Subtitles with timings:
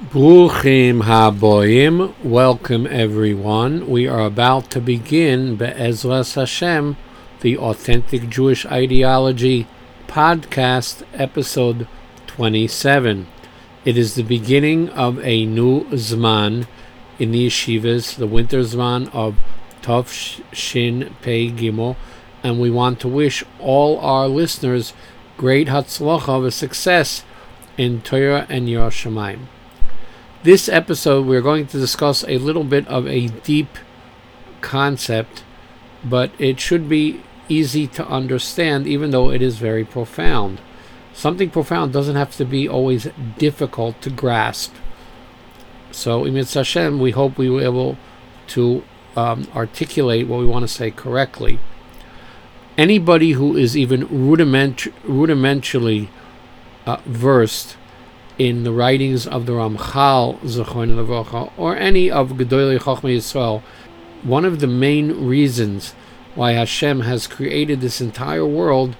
[0.00, 3.86] Bruchim haboim, welcome everyone.
[3.86, 6.96] We are about to begin Be'ezras Hashem,
[7.42, 9.66] the Authentic Jewish Ideology
[10.08, 11.86] podcast, episode
[12.28, 13.26] 27.
[13.84, 16.66] It is the beginning of a new Zman
[17.18, 19.36] in the yeshivas, the winter Zman of
[19.82, 21.96] Tov Shin Pei Gimel,
[22.42, 24.94] and we want to wish all our listeners
[25.36, 27.22] great Hatzlacha of a success
[27.76, 29.40] in Torah and Yiras Shamayim.
[30.42, 33.76] This episode, we're going to discuss a little bit of a deep
[34.62, 35.44] concept,
[36.02, 40.62] but it should be easy to understand, even though it is very profound.
[41.12, 44.74] Something profound doesn't have to be always difficult to grasp.
[45.90, 47.98] So, in Hashem, we hope we be able
[48.46, 48.82] to
[49.16, 51.58] um, articulate what we want to say correctly.
[52.78, 56.08] Anybody who is even rudiment- rudimentarily
[56.86, 57.76] uh, versed
[58.40, 63.60] in the writings of the Ramchal, Zechon Levocha, or any of Gedolei Chochmei Yisrael,
[64.22, 65.92] one of the main reasons
[66.34, 68.96] why Hashem has created this entire world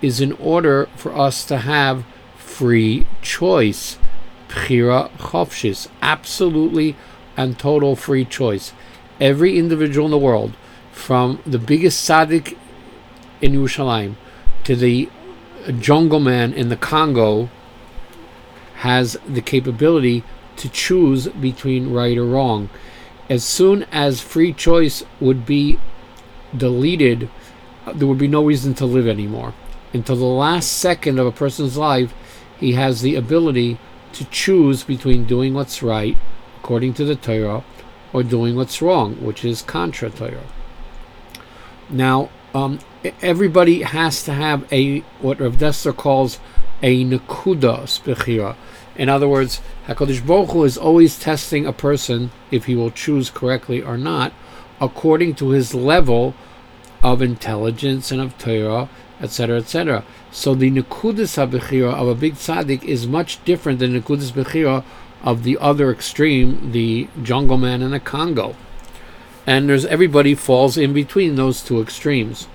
[0.00, 2.04] is in order for us to have
[2.36, 3.98] free choice.
[4.48, 6.94] Bechira Chofshis, absolutely
[7.36, 8.72] and total free choice.
[9.20, 10.52] Every individual in the world,
[10.92, 12.56] from the biggest tzaddik
[13.42, 14.14] in Yerushalayim
[14.62, 15.08] to the
[15.80, 17.50] jungle man in the Congo,
[18.84, 20.22] has the capability
[20.56, 22.68] to choose between right or wrong.
[23.30, 25.78] As soon as free choice would be
[26.54, 27.30] deleted,
[27.94, 29.54] there would be no reason to live anymore.
[29.94, 32.12] Until the last second of a person's life,
[32.60, 33.78] he has the ability
[34.12, 36.18] to choose between doing what's right,
[36.58, 37.64] according to the Torah,
[38.12, 40.50] or doing what's wrong, which is contra Torah.
[41.88, 42.80] Now, um,
[43.22, 46.38] everybody has to have a what Rav Dessler calls
[46.84, 48.54] a nekudas bechira.
[48.94, 53.30] In other words, Hakadosh Baruch Hu is always testing a person if he will choose
[53.30, 54.34] correctly or not,
[54.80, 56.34] according to his level
[57.02, 58.90] of intelligence and of Torah,
[59.20, 60.04] etc., etc.
[60.30, 64.84] So the nekudas habechira of a big tzaddik is much different than the nekudas bechira
[65.22, 68.54] of the other extreme, the jungle man in the Congo.
[69.46, 72.46] And there's everybody falls in between those two extremes.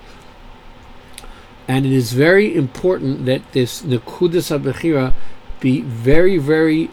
[1.69, 5.13] And it is very important that this nekudas habechira
[5.59, 6.89] be very, very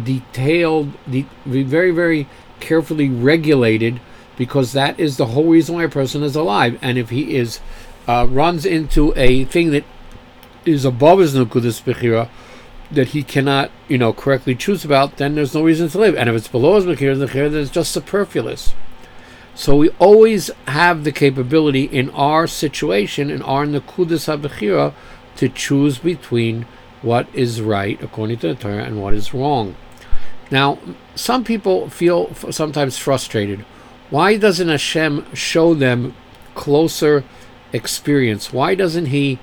[0.00, 2.28] detailed, be very, very
[2.60, 4.00] carefully regulated,
[4.36, 6.78] because that is the whole reason why a person is alive.
[6.82, 7.60] And if he is
[8.06, 9.84] uh, runs into a thing that
[10.66, 12.28] is above his nekudas bechira,
[12.90, 16.14] that he cannot, you know, correctly choose about, then there's no reason to live.
[16.14, 18.74] And if it's below his bechira, then it's just superfluous.
[19.58, 24.94] So we always have the capability in our situation, in our nekudas habechira,
[25.34, 26.64] to choose between
[27.02, 29.74] what is right according to the Torah and what is wrong.
[30.52, 30.78] Now,
[31.16, 33.64] some people feel sometimes frustrated.
[34.10, 36.14] Why doesn't Hashem show them
[36.54, 37.24] closer
[37.72, 38.52] experience?
[38.52, 39.40] Why doesn't He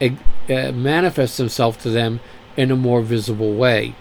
[0.00, 0.08] uh,
[0.48, 2.20] manifest Himself to them
[2.56, 3.94] in a more visible way?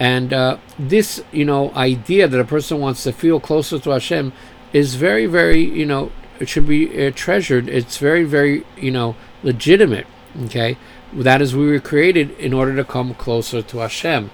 [0.00, 4.32] And uh, this, you know, idea that a person wants to feel closer to Hashem
[4.74, 7.68] is very, very, you know, it should be uh, treasured.
[7.68, 10.06] It's very, very, you know, legitimate.
[10.46, 10.76] Okay,
[11.12, 14.30] that is, we were created in order to come closer to Hashem.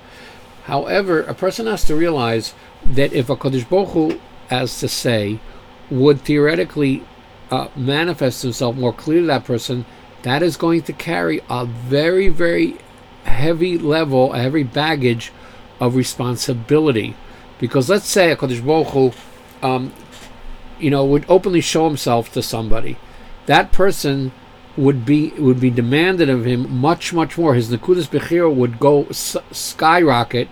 [0.65, 5.41] However, a person has to realize that if Hakadosh Baruch Hu, as to say,
[5.91, 7.05] would theoretically
[7.51, 9.84] uh, manifest himself more clearly to that person,
[10.22, 12.78] that is going to carry a very, very
[13.25, 15.33] heavy level, a heavy baggage
[15.81, 17.15] of responsibility.
[17.59, 19.12] Because let's say Hakadosh Baruch Hu,
[19.62, 19.93] um,
[20.80, 22.96] you know, would openly show himself to somebody.
[23.46, 24.32] That person
[24.76, 27.54] would be would be demanded of him much much more.
[27.54, 30.48] His nekudas bechira would go s- skyrocket.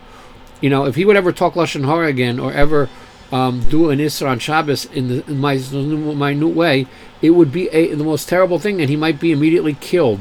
[0.60, 2.88] You know, if he would ever talk lashon hara again or ever
[3.30, 6.86] um, do an isra on Shabbos in the in my minute way,
[7.22, 10.20] it would be a, the most terrible thing, and he might be immediately killed.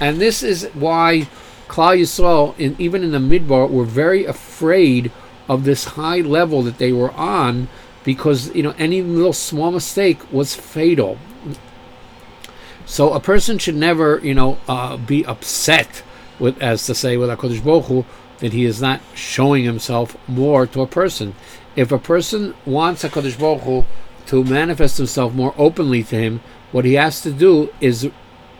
[0.00, 1.28] And this is why
[1.68, 5.10] Klal Yisrael, in, even in the Midbar, were very afraid
[5.48, 7.68] of this high level that they were on,
[8.04, 11.18] because you know any little small mistake was fatal.
[12.86, 16.02] So a person should never, you know, uh, be upset
[16.38, 18.04] with, as to say, with Hakadosh Baruch Hu,
[18.38, 21.34] that he is not showing himself more to a person.
[21.76, 23.84] If a person wants Hakadosh Baruch Hu
[24.26, 26.40] to manifest himself more openly to him,
[26.72, 28.10] what he has to do is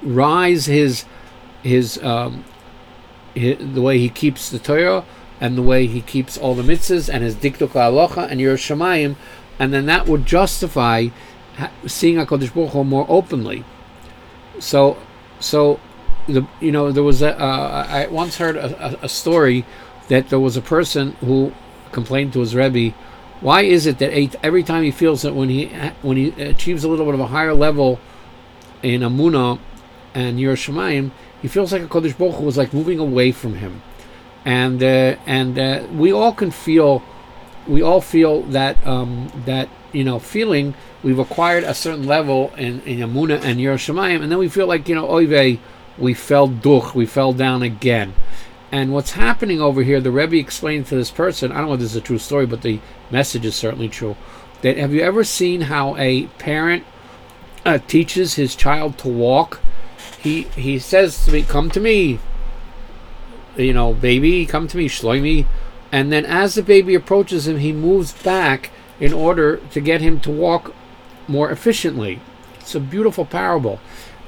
[0.03, 1.05] rise his
[1.63, 2.45] his, um,
[3.35, 5.05] his the way he keeps the Torah
[5.45, 9.15] and the way he keeps all the mitzvahs and his dikduk halacha and Yiras Shamayim,
[9.59, 11.09] and then that would justify
[11.87, 13.63] seeing Hakadosh Baruch Hu more openly.
[14.59, 14.97] So,
[15.41, 15.81] so
[16.27, 19.67] the you know there was a uh, I once heard a, a, a, story
[20.09, 21.53] that there was a person who
[21.93, 22.97] complained to his Rebbe,
[23.43, 24.13] why is it that
[24.43, 25.67] every time he feels that when he
[26.01, 28.01] when he achieves a little bit of a higher level
[28.83, 29.59] in Amuna
[30.15, 31.11] and Yiras Shamayim,
[31.43, 33.83] he feels like Hakadosh Baruch Hu was like moving away from him,
[34.45, 37.03] and uh, and uh, we all can feel,
[37.67, 40.75] we all feel that um, that you know feeling.
[41.03, 44.67] We've acquired a certain level in in Amuna and Yiras Shamayim, and then we feel
[44.67, 45.59] like you know Oive,
[45.99, 48.15] we fell duch, we fell down again.
[48.73, 51.81] And what's happening over here, the Rebbe explained to this person, I don't know if
[51.81, 54.17] this is a true story, but the message is certainly true.
[54.63, 56.85] That have you ever seen how a parent
[57.65, 59.61] uh, teaches his child to walk?
[60.19, 62.19] He he says to me, "Come to me,
[63.57, 65.47] you know, baby, come to me, shloimi."
[65.93, 70.21] And then as the baby approaches him, he moves back in order to get him
[70.21, 70.75] to walk
[71.29, 72.21] more efficiently.
[72.59, 73.81] It's a beautiful parable.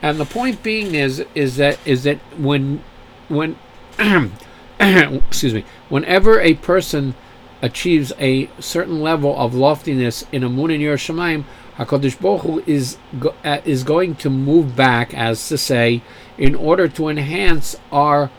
[0.02, 2.82] And the point being is is that is that when
[3.28, 3.56] when
[4.80, 7.14] excuse me, whenever a person
[7.62, 11.44] achieves a certain level of loftiness in a moon in Yiras Shamayim,
[11.78, 16.02] Hakadosh Baruch Hu is go, uh, is going to move back, as to say,
[16.38, 18.30] in order to enhance our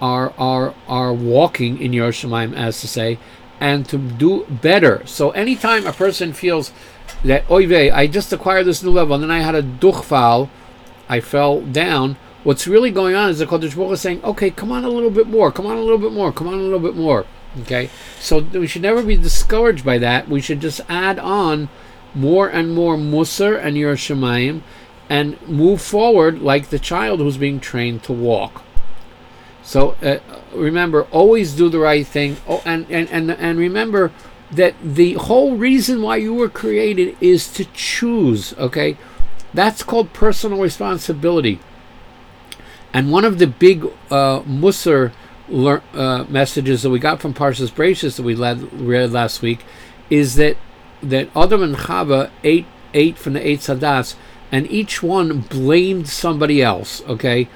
[0.00, 3.18] our our our walking in Yiras Shamayim, as to say,
[3.60, 5.02] and to do better.
[5.06, 6.72] So anytime a person feels
[7.24, 10.48] that oive, I just acquired this new level, and then I had a duchfal,
[11.08, 12.16] I fell down
[12.46, 15.10] What's really going on is the Kodesh Baruch is saying, okay, come on a little
[15.10, 17.26] bit more, come on a little bit more, come on a little bit more.
[17.62, 17.90] Okay?
[18.20, 20.28] So we should never be discouraged by that.
[20.28, 21.68] We should just add on
[22.14, 24.62] more and more Musar and Yiras Shamayim
[25.10, 28.62] and move forward like the child who's being trained to walk.
[29.66, 30.18] So uh,
[30.54, 32.36] remember, always do the right thing.
[32.46, 34.12] Oh, and, and, and, and remember
[34.52, 38.96] that the whole reason why you were created is to choose, okay?
[39.52, 41.58] That's called personal responsibility.
[42.92, 45.12] And one of the big uh, Musar
[45.48, 49.64] lear- uh, messages that we got from Parshas Bereishis that we led, read last week
[50.08, 50.56] is that
[51.02, 54.14] that Adam and Chava ate ate from the Eitz HaDaas,
[54.52, 57.02] and each one blamed somebody else.
[57.06, 57.48] Okay,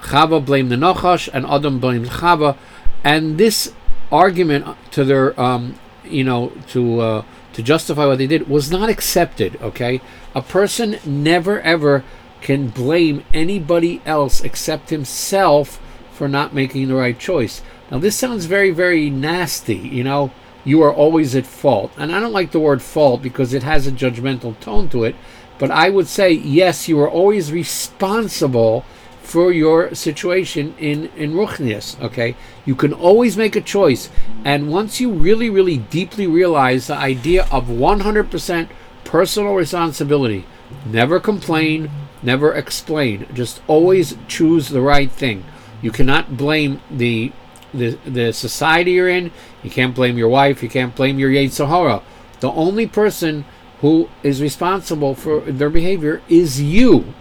[0.00, 2.56] Chava blamed the Nachash, and Adam blamed Chava,
[3.04, 3.72] and this
[4.10, 8.88] argument to their um, you know to uh, to justify what they did was not
[8.88, 9.60] accepted.
[9.60, 10.00] Okay,
[10.34, 12.04] a person never ever
[12.40, 15.80] can blame anybody else except himself
[16.12, 17.62] for not making the right choice.
[17.90, 20.30] Now, this sounds very, very nasty, you know.
[20.64, 21.92] You are always at fault.
[21.96, 25.16] And I don't like the word fault because it has a judgmental tone to it.
[25.58, 28.84] But I would say, yes, you are always responsible
[29.28, 32.34] for your situation in, in Ruchnias, okay?
[32.64, 34.08] You can always make a choice.
[34.44, 38.68] And once you really, really deeply realize the idea of 100%
[39.04, 40.46] personal responsibility,
[40.86, 41.90] never complain,
[42.22, 43.26] Never explain.
[43.32, 45.44] Just always choose the right thing.
[45.80, 47.32] You cannot blame the
[47.72, 49.30] the, the society you're in.
[49.62, 50.62] You can't blame your wife.
[50.62, 52.02] You can't blame your Yetzer Hara.
[52.40, 53.44] The only person
[53.82, 57.12] who is responsible for their behavior is you.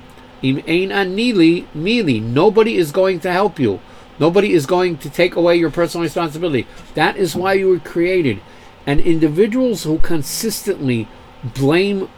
[0.42, 2.34] Im ein.
[2.34, 3.80] Nobody is going to help you.
[4.19, 6.68] Nobody is going to take away your personal responsibility.
[6.95, 8.39] That is why you were created.
[8.86, 11.07] And individuals who consistently
[11.44, 12.10] blame,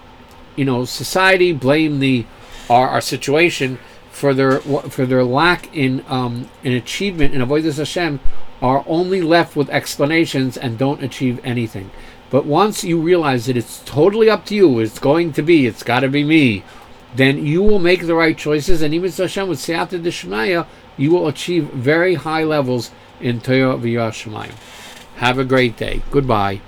[0.55, 2.25] you know, society, blame the
[2.69, 3.79] our, our situation
[4.11, 8.19] for their for their lack in um, in achievement in avodas Hashem
[8.61, 11.89] are only left with explanations and don't achieve anything.
[12.29, 15.81] But once you realize that it's totally up to you, it's going to be, it's
[15.81, 16.63] got to be me,
[17.15, 21.27] then you will make the right choices, and even Hashem with Siyata Deshmaya, you will
[21.27, 24.53] achieve very high levels in Torah V'Yashamayim.
[25.15, 26.01] Have a great day.
[26.11, 26.61] Goodbye.